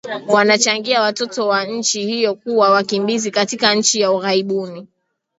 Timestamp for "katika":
3.31-3.75